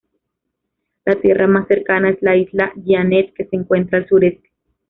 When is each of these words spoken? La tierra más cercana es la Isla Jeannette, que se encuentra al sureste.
La 1.05 1.15
tierra 1.21 1.45
más 1.45 1.67
cercana 1.67 2.09
es 2.09 2.17
la 2.23 2.35
Isla 2.35 2.73
Jeannette, 2.75 3.35
que 3.35 3.45
se 3.45 3.55
encuentra 3.55 3.99
al 3.99 4.07
sureste. 4.07 4.49